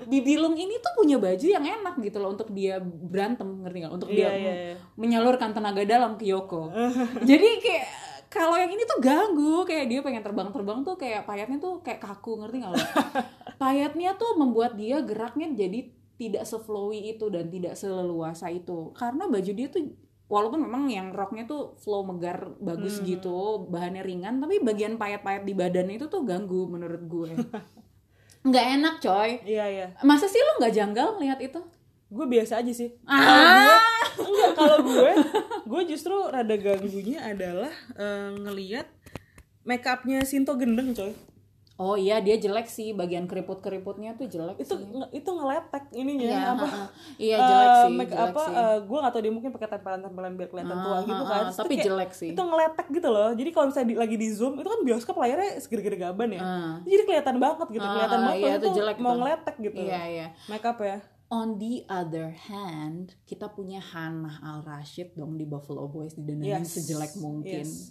[0.05, 3.93] Bibilung ini tuh punya baju yang enak gitu loh untuk dia berantem, ngerti gak?
[3.93, 6.71] Untuk dia Iya, iya, menyalurkan tenaga dalam ke Yoko.
[7.29, 7.85] jadi kayak
[8.27, 12.41] kalau yang ini tuh ganggu, kayak dia pengen terbang-terbang tuh kayak payatnya tuh kayak kaku,
[12.41, 12.81] ngerti gak lo?
[13.61, 18.89] Payatnya tuh membuat dia geraknya jadi tidak se-flowy itu dan tidak seleluasa itu.
[18.97, 19.93] Karena baju dia tuh
[20.25, 23.05] walaupun memang yang roknya tuh flow megar bagus Hmm.
[23.05, 27.31] gitu, bahannya ringan, tapi bagian payat-payat di badan itu tuh ganggu menurut gue.
[28.43, 29.39] nggak enak coy.
[29.43, 31.59] iya iya Masa sih lo nggak janggal lihat itu?
[32.07, 33.81] gue biasa aja sih Ah,
[34.13, 35.11] enggak kalau gue
[35.65, 38.85] gue justru rada ganggunya adalah eh, ngelihat
[39.63, 41.09] make upnya Sinto gendeng coy
[41.75, 44.85] oh iya dia jelek sih, bagian keriput-keriputnya tuh jelek itu sih.
[44.85, 46.65] nge- itu ngeletek ininya Iya, apa.
[47.17, 48.53] Iya jelek eh, sih, make jelek apa sih.
[48.53, 51.73] eh, gue gak tau dia mungkin pakai tempelan-tempelan biar kelihatan tua Ah, gitu kan tapi
[51.73, 52.29] kayak jelek sih.
[52.31, 55.51] itu ngeletek gitu loh jadi kalau misalnya di- lagi di zoom itu kan bioskop layarnya
[55.57, 56.73] segede-gede gaban ya Ah.
[56.83, 59.17] jadi kelihatan banget gitu Ah, kelihatan banget iya, itu tuh jelek mau tuh.
[59.19, 60.27] ngeletek gitu Iya iya.
[60.47, 60.97] make up ya
[61.31, 66.77] On the other hand, kita punya Hannah Al Rashid dong di Buffalo Boys didandanin Yes.
[66.77, 67.65] sejelek mungkin.
[67.65, 67.89] Yes.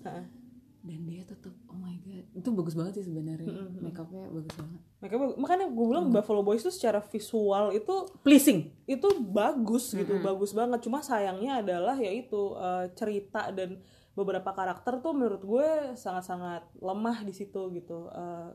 [0.82, 3.46] Dan dia tetap oh my god, itu bagus banget sih sebenarnya.
[3.76, 4.80] Make upnya bagus banget.
[4.98, 6.12] Make up- makanya gue bilang Hmm.
[6.12, 8.66] Buffalo Boys itu secara visual itu Pleasing.
[8.84, 13.78] itu bagus gitu bagus banget cuma sayangnya adalah yaitu eh, cerita dan
[14.12, 18.50] beberapa karakter tuh menurut gue sangat-sangat lemah di situ gitu Eh,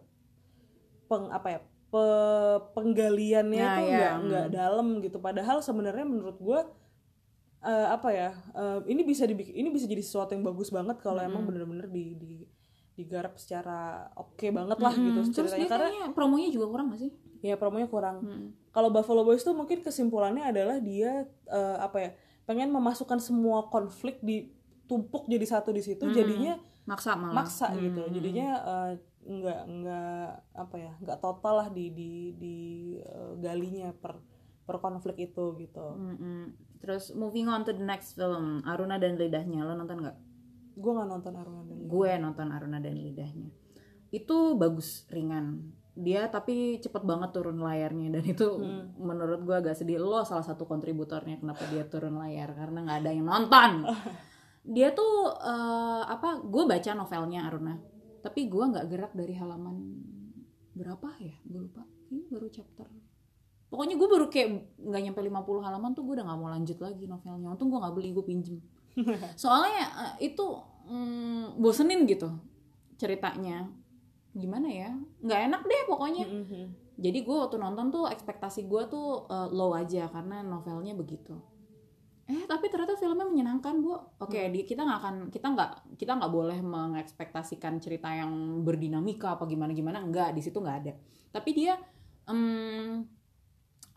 [1.07, 4.25] peng apa ya pe- penggaliannya Nah, tuh iya, nggak hmm.
[4.27, 6.59] nggak dalam gitu padahal sebenarnya menurut gue
[7.67, 11.19] eh, apa ya eh, ini bisa dibikin ini bisa jadi sesuatu yang bagus banget kalau
[11.19, 11.29] Hmm.
[11.29, 12.33] emang bener-bener di, di
[12.95, 17.01] digarap secara oke banget lah gitu Hmm, terus ceritanya dia karena promonya juga kurang gak
[17.03, 17.11] sih?
[17.39, 18.47] ya promonya kurang Hmm.
[18.71, 22.09] kalau Buffalo Boys tuh mungkin kesimpulannya adalah dia eh, apa ya
[22.43, 27.43] pengen memasukkan semua konflik ditumpuk jadi satu di situ jadinya Maksa malah.
[27.43, 28.91] maksa Hmm, gitu hmm, jadinya eh,
[29.27, 30.25] nggak nggak
[30.55, 32.55] apa ya nggak total lah di di di
[32.97, 34.17] eh, galinya per
[34.63, 36.45] per konflik itu gitu hmm, hmm.
[36.77, 39.65] Terus moving on to the next film, Aruna dan Lidahnya.
[39.65, 40.17] Lo nonton nggak?
[40.77, 41.89] gue nggak nonton Aruna dan Lily.
[41.89, 43.49] gue nonton Aruna dan Lidahnya.
[44.13, 45.73] Itu bagus ringan.
[45.97, 48.13] Dia tapi cepet banget turun layarnya.
[48.13, 48.61] Dan itu
[49.01, 49.97] menurut gue agak sedih.
[49.97, 52.53] Lo salah satu kontributornya kenapa dia turun layar.
[52.53, 53.71] Karena nggak ada yang nonton.
[54.67, 57.79] Dia tuh eh, apa gue baca novelnya Aruna.
[58.19, 59.79] Tapi gue nggak gerak dari halaman
[60.75, 61.39] berapa ya?
[61.47, 61.87] Gue lupa.
[62.11, 63.06] Ini baru chapter
[63.67, 64.49] pokoknya gue baru kayak
[64.79, 67.47] nggak nyampe 50 halaman tuh gue udah nggak mau lanjut lagi novelnya.
[67.51, 68.57] Untung gue nggak beli gue pinjem.
[69.41, 69.83] Soalnya
[70.17, 70.45] eh, itu
[70.87, 72.31] mm, bosenin gitu
[72.95, 73.67] ceritanya.
[74.37, 74.91] Gimana ya?
[75.21, 76.25] Nggak enak deh pokoknya.
[76.25, 76.65] Mhm.
[76.97, 81.37] jadi gue waktu nonton tuh ekspektasi gue tuh eh, low aja karena novelnya begitu.
[82.27, 83.95] Eh tapi ternyata filmnya menyenangkan bu.
[84.19, 89.47] Oke di kita nggak akan kita nggak kita nggak boleh mengekspektasikan cerita yang berdinamika apa
[89.47, 90.93] gimana gimana enggak di situ nggak ada.
[91.31, 91.79] Tapi dia
[92.27, 93.07] em,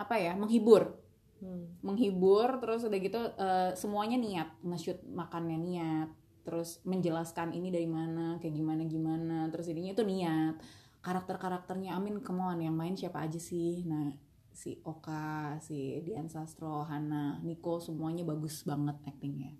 [0.00, 0.96] apa ya menghibur.
[1.40, 1.72] Hmm.
[1.80, 4.48] menghibur terus udah gitu eh, semuanya niat.
[4.60, 6.08] Nge-shoot makannya niat
[6.44, 9.48] terus menjelaskan ini dari mana kayak gimana gimana.
[9.48, 10.60] Terus ininya itu niat.
[11.00, 13.88] Karakter karakternya Amin come on yang main siapa aja sih?
[13.88, 14.12] Nah
[14.52, 19.56] si Oka si Dian Sastro Hana Niko semuanya bagus banget actingnya.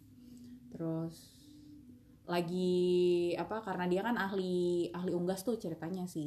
[0.69, 1.40] Terus
[2.31, 6.27] lagi apa karena dia kan ahli ahli unggas tuh ceritanya si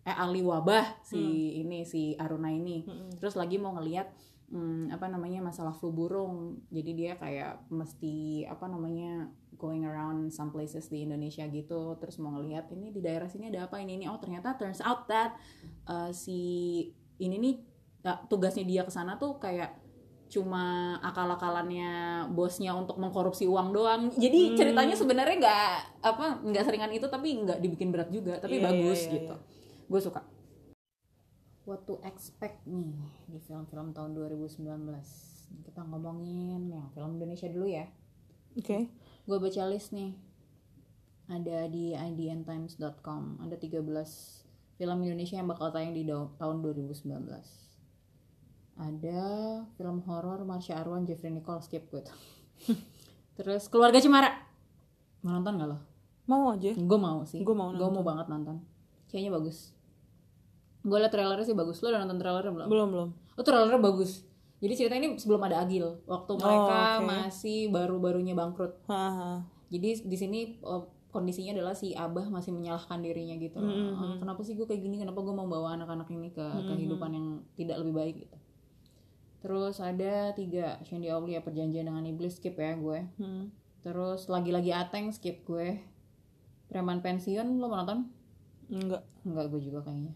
[0.00, 2.88] eh ahli wabah si ini si Aruna ini.
[2.88, 3.20] Mm-mm.
[3.20, 4.08] terus lagi mau ngelihat
[4.50, 6.60] hmm, apa namanya masalah flu burung.
[6.68, 11.96] Jadi dia kayak mesti apa namanya going around some places di Indonesia gitu.
[12.02, 14.06] Terus mau ngelihat ini di daerah sini ada apa ini ini?
[14.10, 15.38] Oh ternyata turns out that
[15.86, 16.40] uh, si
[17.22, 17.54] ini nih
[18.04, 19.79] uh, tugasnya dia ke sana tuh kayak
[20.30, 21.90] cuma akal-akalannya
[22.30, 24.02] bosnya untuk mengkorupsi uang doang.
[24.14, 24.56] Jadi Hmm.
[24.56, 25.70] ceritanya sebenarnya nggak
[26.06, 29.34] apa nggak seringan itu tapi nggak dibikin berat juga tapi Iya, bagus iya, iya, gitu.
[29.90, 30.22] gue suka.
[31.66, 32.94] What to expect nih
[33.26, 34.62] di film-film tahun 2019
[35.66, 37.90] kita ngomongin yang film Indonesia dulu ya.
[38.54, 38.86] Oke.
[39.20, 40.14] gue baca list nih.
[41.26, 43.82] Ada di idntimes.com ada 13
[44.74, 47.69] film Indonesia yang bakal tayang di tahun 2019
[48.80, 49.20] ada
[49.76, 52.16] film horor Marsha Arwan Jeffrey Nicole skip gue tuh.
[53.36, 54.32] terus keluarga Cemara
[55.20, 55.78] mau nonton gak lo?
[56.24, 56.72] Mau aja.
[56.72, 58.64] gue mau sih Gua mau gue mau banget nonton
[59.12, 59.76] kayaknya bagus
[60.80, 62.68] gue liat trailernya sih bagus lo udah nonton trailernya belum?
[62.72, 63.08] Belum belum.
[63.36, 64.24] Oh trailernya bagus.
[64.60, 67.04] Jadi cerita ini sebelum ada Agil, waktu mereka oke.
[67.08, 68.76] masih baru-barunya bangkrut.
[68.88, 69.44] Haha.
[69.72, 73.56] Jadi di sini oh, kondisinya adalah si Abah masih menyalahkan dirinya gitu.
[73.56, 73.96] Mm-hmm.
[73.96, 75.00] Ah, kenapa sih gue kayak gini?
[75.00, 78.36] Kenapa gue mau bawa anak-anak ini ke kehidupan yang tidak lebih baik gitu.
[79.40, 83.08] Terus ada tiga Shandy Aulia perjanjian dengan iblis skip ya gue.
[83.16, 83.48] Hmm.
[83.80, 85.80] Terus lagi-lagi Ateng skip gue.
[86.68, 88.06] Preman pensiun lo mau nonton?
[88.68, 89.02] Enggak.
[89.24, 90.12] Enggak gue juga kayaknya.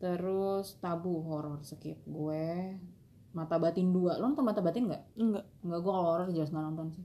[0.00, 2.74] Terus tabu horor skip gue.
[3.36, 4.16] Mata batin dua.
[4.16, 5.02] Lo nonton mata batin nggak?
[5.20, 5.44] Enggak.
[5.60, 7.04] Enggak gue kalau horor jelas nggak nonton sih.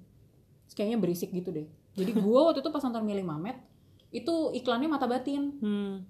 [0.65, 1.67] Terus kayaknya berisik gitu deh.
[1.99, 3.59] Jadi gue waktu itu pas nonton Milih Mamet
[4.15, 5.59] itu iklannya mata batin.
[5.59, 6.07] Hmm.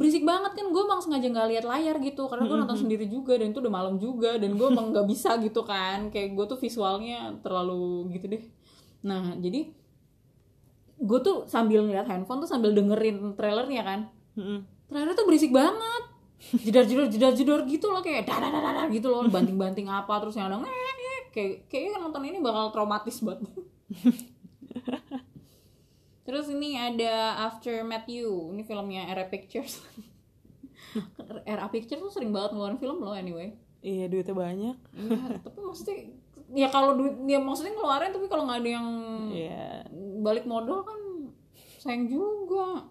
[0.00, 3.36] Berisik banget kan gue emang sengaja nggak lihat layar gitu karena gue nonton sendiri juga
[3.36, 6.56] dan itu udah malam juga dan gue emang nggak bisa gitu kan kayak gue tuh
[6.56, 8.42] visualnya terlalu gitu deh.
[9.04, 9.68] Nah jadi
[11.00, 14.62] gue tuh sambil ngeliat handphone tuh sambil dengerin trailernya kan Hmm.
[14.86, 16.02] trailer tuh berisik banget
[16.64, 20.22] jedar jedar jedar jedar gitu loh kayak dar dar dar gitu loh banting banting apa
[20.22, 20.62] terus yang ada
[21.34, 23.50] kayak kayaknya nonton ini bakal traumatis banget
[26.30, 29.82] terus ini ada After Matthew ini filmnya Era Pictures.
[31.50, 33.58] Era Pictures tuh sering banget ngeluarin film loh anyway.
[33.82, 34.76] Iya duitnya banyak.
[34.94, 35.98] Iya, tapi maksudnya
[36.54, 38.88] ya kalau duit ya maksudnya ngeluarin tapi kalau nggak ada yang
[39.34, 39.90] Iya.
[40.22, 41.00] balik modal kan
[41.82, 42.86] sayang juga.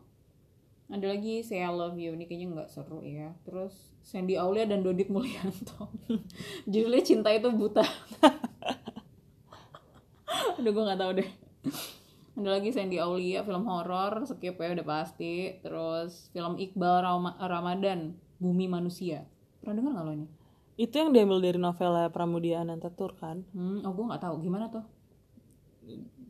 [0.89, 3.31] Ada lagi Say I Love You ini kayaknya nggak seru ya.
[3.45, 5.87] Terus Sandy Aulia dan Dodit Mulyanto.
[6.71, 7.85] Judulnya cinta itu buta.
[10.59, 11.29] Aduh gue nggak tahu deh
[12.39, 18.15] ada lagi Sandy Aulia film horor skip ya udah pasti terus film Iqbal Rama- Ramadan
[18.39, 19.27] Bumi Manusia
[19.59, 20.27] pernah dengar nggak lo ini
[20.79, 23.43] Itu yang diambil dari novel Pramudia Anantatur kan.
[23.51, 24.85] hmm, oh gue nggak tahu gimana tuh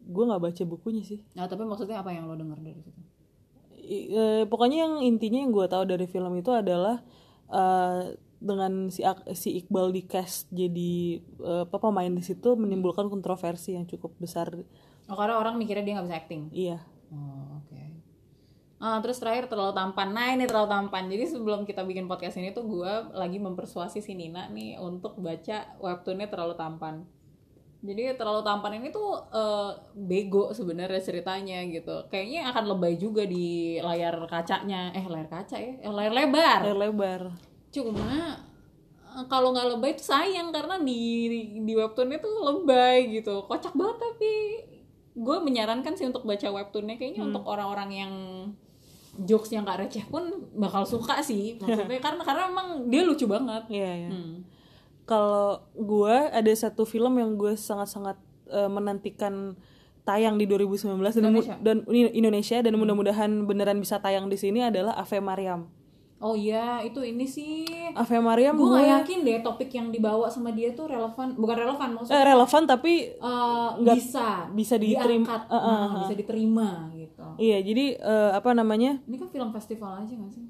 [0.09, 1.21] Gue nggak baca bukunya sih.
[1.37, 3.01] nah tapi maksudnya apa yang lo dengar dari situ
[3.89, 7.01] I- eh, pokoknya yang intinya yang gue tahu dari film itu adalah
[7.49, 9.03] eh, dengan si
[9.35, 14.49] si Iqbal di cast jadi eh, apa pemain di situ menimbulkan kontroversi yang cukup besar.
[15.09, 16.77] Oh karena orang mikirnya dia nggak bisa acting Iya.
[17.09, 17.81] Oh, oke.
[18.79, 20.15] Ah, terus terakhir terlalu tampan.
[20.15, 21.11] Nah, ini terlalu tampan.
[21.11, 25.75] Jadi sebelum kita bikin podcast ini tuh gue lagi mempersuasi si Nina nih untuk baca
[25.83, 27.03] webtoonnya terlalu tampan.
[27.79, 32.07] Jadi terlalu tampan ini tuh eh, bego sebenarnya ceritanya gitu.
[32.07, 34.95] Kayaknya akan lebay juga di layar kacanya.
[34.95, 35.75] Eh, layar kaca ya?
[35.83, 36.59] Eh, layar lebar.
[36.63, 37.21] Layar lebar.
[37.71, 38.39] Cuma
[39.11, 40.99] eh, kalau nggak lebay itu sayang karena di
[41.63, 43.43] di webtoonnya tuh lebay gitu.
[43.43, 44.31] Kocak banget tapi
[45.19, 48.13] gue menyarankan sih untuk baca webtoonnya kayaknya untuk orang-orang yang
[49.19, 50.23] jokes yang gak receh pun
[50.55, 53.67] bakal suka sih maksudnya karena karena emang dia lucu banget.
[53.67, 54.09] Iya, iya.
[54.09, 54.47] Hmm.
[55.03, 58.15] Kalau gue ada satu film yang gue sangat-sangat
[58.47, 59.57] eh, menantikan
[60.01, 60.95] tayang di 2019 dan
[61.27, 61.55] mu- Indonesia.
[61.59, 65.67] dan Indonesia dan mudah-mudahan beneran bisa tayang di sini adalah Ave Mariam.
[66.19, 67.63] Oh iya itu ini sih.
[67.91, 71.89] Ave Mariam Gue gak yakin deh topik yang dibawa sama dia tuh relevan bukan relevan
[71.95, 75.23] maksudnya eh, relevan tapi eh, nggak- bisa bisa diterima.
[75.25, 77.23] diangkat, Eh, eh, nah, bisa diterima gitu.
[77.37, 78.99] iya jadi eh, apa namanya?
[79.01, 80.43] Ini kan film festival aja gak sih?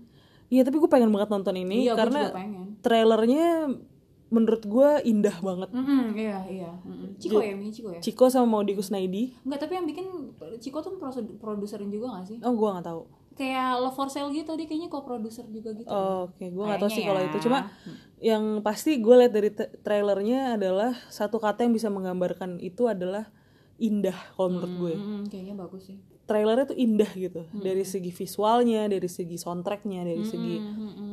[0.49, 2.33] Iya tapi gue pengen banget nonton ini Iya, karena
[2.79, 3.69] trailernya
[4.27, 7.17] menurut gue indah banget Mm-mm, iya iya Mm-mm.
[7.17, 10.05] Ciko ya Mi Ciko ya Ciko sama Maudi Kusnaidi Enggak tapi yang bikin
[10.57, 13.01] Ciko tuh produ- produserin juga gak sih oh gue nggak tahu
[13.39, 16.91] kayak Love for Sale gitu dia kayaknya co-producer juga gitu Oh, Oke, gue nggak tahu
[16.91, 17.25] sih kalau ya.
[17.25, 17.37] itu.
[17.41, 17.71] Cuma
[18.19, 23.31] yang pasti gue lihat dari tra- trailernya adalah satu kata yang bisa menggambarkan itu adalah
[23.77, 24.93] indah kalau menurut gue.
[24.93, 30.21] Mm-mm, kayaknya bagus sih Trailernya tuh indah gitu dari segi visualnya, dari segi soundtracknya, dari
[30.21, 30.55] segi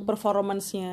[0.05, 0.93] performance-nya.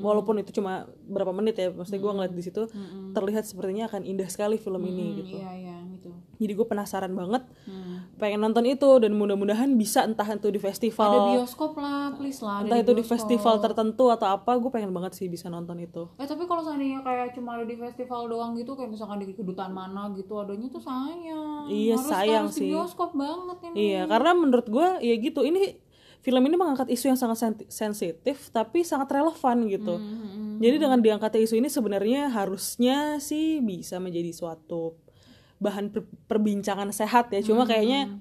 [0.00, 0.72] Walaupun itu cuma
[1.04, 2.62] berapa menit ya, maksudnya gue ngeliat di situ
[3.10, 5.36] terlihat sepertinya akan indah sekali film ini gitu.
[5.36, 7.83] iya iya gitu Jadi gue penasaran banget, Hmm.
[8.24, 12.64] Pengen nonton itu dan mudah-mudahan bisa entah itu di festival ada bioskop lah please lah
[12.64, 16.24] entah itu di festival tertentu atau apa gue pengen banget sih bisa nonton itu Eh
[16.24, 20.08] tapi kalau seandainya kayak cuma ada di festival doang gitu kayak misalkan di kedutaan mana
[20.12, 21.68] gitu adanya tuh sayang.
[21.68, 22.64] Iya, harus, sayang harus sih.
[22.64, 23.74] Di bioskop banget ini.
[23.84, 25.76] iya karena menurut gue ya gitu ini
[26.18, 30.96] film ini mengangkat isu yang sangat sen- sensitif tapi sangat relevan gitu Hmm, jadi dengan
[30.96, 34.96] diangkatnya isu ini sebenarnya harusnya sih bisa menjadi suatu
[35.56, 38.20] bahan per- perbincangan sehat ya cuma kayaknya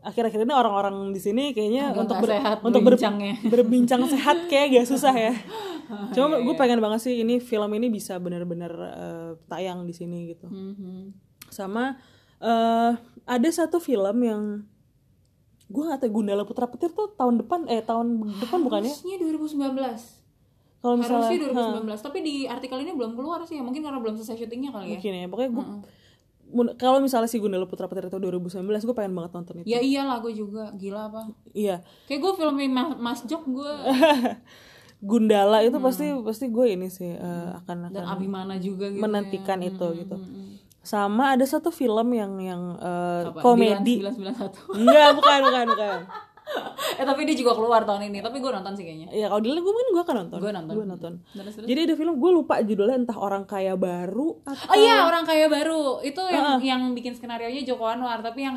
[0.00, 2.96] akhir-akhir ini orang-orang di sini kayaknya Agak untuk ber- sehat untuk ber-
[3.52, 5.34] berbincang sehat kayak gak susah ya
[6.14, 10.30] cuma Iya, gue pengen banget sih ini film ini bisa benar-benar eh, tayang di sini
[10.30, 11.12] gitu Mhm.
[11.48, 11.98] sama
[12.38, 12.92] eh
[13.26, 14.42] ada satu film yang
[15.66, 18.06] gue gak tahu Gundala Putra Petir tuh tahun depan eh tahun
[18.38, 19.70] depan bukannya Harusnya 2019.
[20.80, 22.00] kalau misalnya Harusnya 2019.
[22.00, 23.62] Tapi di artikel ini belum keluar sih ya.
[23.62, 24.90] Mungkin karena belum selesai syutingnya kali ya.
[24.96, 25.66] mungkin ya pokoknya gue
[26.76, 30.18] kalau misalnya si Gundala Putra Petir itu 2019 gue pengen banget nonton itu Ya iyalah
[30.18, 30.70] gue juga.
[30.74, 31.30] Gila apa.
[31.52, 33.72] iya Kayak gue filmin Mas, Mas Jok gue.
[35.00, 39.00] Gundala itu pasti pasti gue ini sih eh, akan Dan akan Abimana juga gitu.
[39.00, 40.16] menantikan itu gitu
[40.80, 43.44] sama ada satu film yang yang Apa?
[43.44, 44.80] komedi 991.
[44.80, 45.98] enggak bukan bukan bukan
[47.00, 48.18] eh tapi dia juga keluar tahun ini.
[48.20, 49.08] Tapi gue nonton sih kayaknya.
[49.10, 50.74] ya kalau dilihat gue mungkin gue akan nonton Gue nonton.
[50.74, 51.66] gue nonton Terus, terus.
[51.66, 55.46] jadi ada film gue lupa judulnya entah orang kaya baru atau Oh iya orang kaya
[55.46, 58.56] baru itu yang yang bikin skenario nya Joko Anwar tapi yang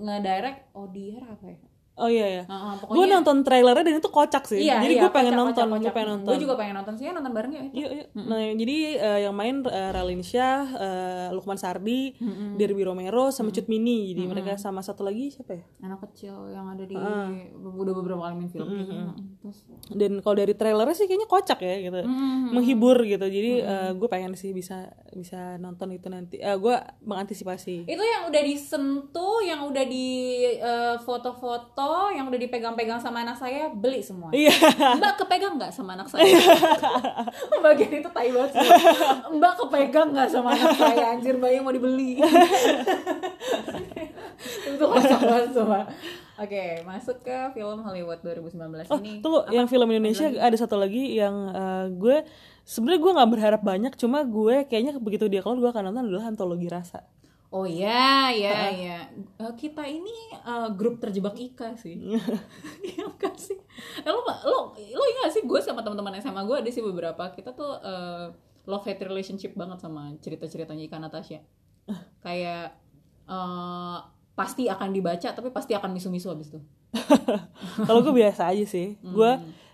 [0.00, 1.58] ngedirect Odier apa ya?
[1.94, 4.60] Oh iya ya Heeh, gue pokoknya nonton trailernya dan itu kocak sih.
[4.66, 6.30] Iya, jadi iya, gue pengen kocak, nonton kocak, gue pengen nonton.
[6.34, 7.64] Gue juga pengen nonton sih nonton bareng ya.
[7.70, 8.06] Yuk, yuk.
[8.18, 12.18] Nah, jadi eh, yang main uh, Ralin Syah, eh, Lukman Sardi,
[12.58, 14.10] Derby Romero, sama Cut Mini.
[14.10, 15.64] Jadi mereka sama satu lagi siapa ya?
[15.86, 16.96] Anak kecil yang ada di
[17.54, 18.66] udah beberapa kali main film.
[18.66, 19.14] Kayaknya.
[19.38, 19.58] Terus
[19.94, 22.00] Dan kalau dari trailernya sih kayaknya kocak ya gitu,
[22.50, 23.26] menghibur gitu.
[23.26, 23.52] Jadi
[23.94, 26.36] gue pengen sih bisa bisa nonton itu nanti.
[26.42, 27.86] Eh gue mengantisipasi.
[27.86, 30.08] itu yang udah disentuh, yang udah di
[30.58, 34.34] eh, foto-foto, yang udah dipegang-pegang sama anak saya beli semua.
[34.34, 34.52] Iya.
[34.98, 36.24] Mbak kepegang nggak sama anak saya?
[37.64, 38.68] Bagian itu tai banget sih.
[39.38, 41.14] Mbak kepegang nggak sama anak saya?
[41.14, 42.18] Anjir mbak yang mau dibeli.
[44.74, 45.82] itu kocak banget semua.
[46.34, 49.22] Oke, masuk ke film Hollywood 2019 Oh, ini.
[49.22, 52.26] tunggu, yang film Indonesia ada satu lagi yang eh, gue
[52.62, 56.26] sebenarnya gue nggak berharap banyak, cuma gue kayaknya begitu dia keluar gue akan nonton adalah
[56.26, 57.06] antologi rasa.
[57.54, 58.98] Oh ya, ya, ya.
[59.14, 61.94] Eh, kita ini eh, grup terjebak Ika sih.
[62.90, 63.54] Iya kan sih.
[64.02, 67.30] Eh, lo, lo, lo ingat sih gue sama teman-teman SMA gue ada sih beberapa.
[67.30, 68.26] Kita tuh eh,
[68.66, 71.46] love hate relationship banget sama cerita-ceritanya Ika Natasha.
[72.26, 72.74] Kayak
[73.30, 73.98] eh,
[74.34, 76.60] pasti akan dibaca tapi pasti akan misu-misu abis itu.
[77.86, 79.30] Kalau gue biasa aja sih, gue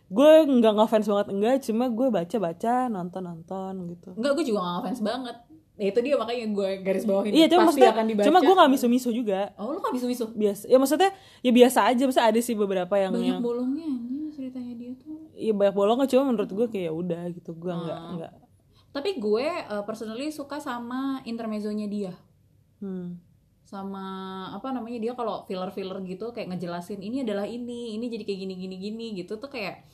[0.06, 4.10] gue nggak ngefans banget enggak, cuma gue baca baca nonton nonton gitu.
[4.14, 5.36] Enggak, gue juga gak ngefans banget.
[5.74, 7.32] Ya itu dia makanya gue garis bawahin.
[7.32, 8.26] Iya, cuma pasti akan dibaca.
[8.28, 9.48] cuma gue nggak misu-misu juga.
[9.56, 10.28] Oh, lo gak misu-misu?
[10.30, 14.28] Biasa, ya maksudnya ya biasa aja, maksudnya ada sih beberapa yang Banyak yang bolongnya anjing
[14.30, 15.16] ceritanya dia tuh.
[15.32, 18.12] ya banyak bolong cuma menurut gue kayak ya udah gitu, gue nggak Hmm.
[18.18, 18.32] nggak.
[18.90, 22.12] Tapi gue uh, personally suka sama intermezzonya dia.
[22.82, 23.16] Hmm.
[23.70, 24.06] Sama
[24.50, 28.54] apa namanya dia kalau filler-filler gitu kayak ngejelasin ini adalah ini, ini jadi kayak gini
[28.58, 29.86] gini gini gitu tuh kayak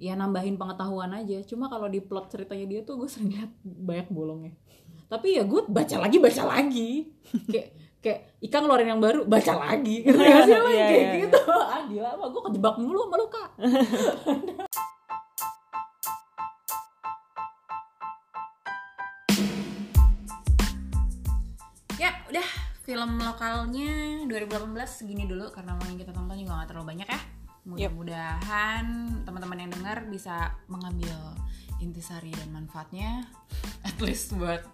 [0.00, 1.44] ya nambahin pengetahuan aja.
[1.44, 4.56] Cuma kalau di plot ceritanya dia tuh gue sering lihat banyak bolongnya.
[5.12, 7.12] Tapi ya gue baca lagi baca lagi.
[7.52, 7.68] kayak
[8.00, 10.08] kayak Ika ngeluarin yang baru baca lagi.
[10.08, 10.68] Ngerti gak sih lo?
[10.72, 11.40] Iya, kayak iya, gitu.
[11.76, 13.50] Ah gila gue kejebak mulu sama lu kak.
[22.88, 27.20] film lokalnya 2018 segini dulu karena mau yang kita tonton juga gak terlalu banyak ya.
[27.68, 28.84] Mudah-mudahan
[29.28, 31.36] teman-teman yang dengar bisa mengambil
[31.84, 33.28] intisari dan manfaatnya
[33.88, 34.64] at least buat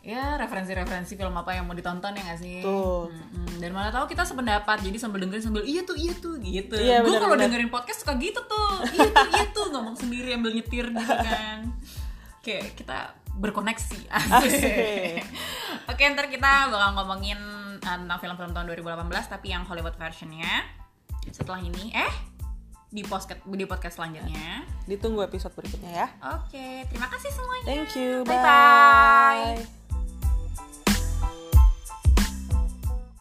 [0.00, 2.62] ya referensi-referensi film apa yang mau ditonton ya gak sih?
[2.62, 3.10] Tuh.
[3.10, 3.58] Mm-mm.
[3.58, 6.78] dan mana tahu kita sependapat jadi sambil dengerin sambil iya tuh iya tuh gitu.
[6.78, 8.78] Iya, gue kalau dengerin podcast suka gitu tuh.
[8.94, 11.66] Iya tuh iya tuh ngomong sendiri ambil nyetir gitu kan.
[12.46, 14.06] Kayak kita berkoneksi.
[14.06, 15.26] Asik.
[16.00, 17.36] Oke, ntar kita bakal ngomongin
[17.84, 19.04] uh, tentang film-film tahun 2018
[19.36, 20.64] tapi yang Hollywood versionnya.
[21.28, 22.14] Setelah ini, eh
[22.88, 24.64] di podcast di podcast selanjutnya.
[24.88, 26.08] Ditunggu episode berikutnya ya.
[26.40, 27.68] Oke, terima kasih semuanya.
[27.68, 28.24] Thank you.
[28.24, 29.60] Bye bye.
[29.60, 29.79] bye.